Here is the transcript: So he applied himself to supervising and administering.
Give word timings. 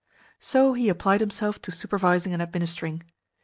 So 0.39 0.73
he 0.73 0.89
applied 0.89 1.19
himself 1.21 1.61
to 1.61 1.71
supervising 1.71 2.33
and 2.33 2.41
administering. 2.41 3.03